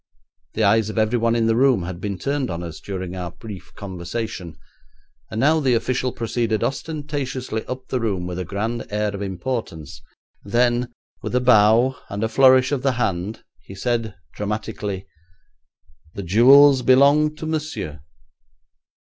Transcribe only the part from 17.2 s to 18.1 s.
to Monsieur.'